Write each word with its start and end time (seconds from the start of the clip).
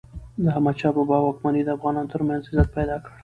د 0.43 0.43
احمد 0.53 0.75
شاه 0.81 0.93
بابا 0.97 1.17
واکمني 1.21 1.61
د 1.65 1.69
افغانانو 1.77 2.11
ترمنځ 2.13 2.41
عزت 2.51 2.69
پیدا 2.77 2.95
کړ. 3.03 3.11